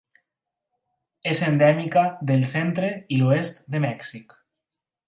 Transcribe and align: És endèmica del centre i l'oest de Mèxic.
És 1.33 1.43
endèmica 1.49 2.03
del 2.33 2.47
centre 2.55 2.91
i 3.15 3.21
l'oest 3.21 3.65
de 3.77 3.85
Mèxic. 3.89 4.41